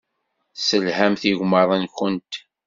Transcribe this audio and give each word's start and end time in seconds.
Tesselhamt 0.53 1.21
igmaḍ-nwent. 1.31 2.33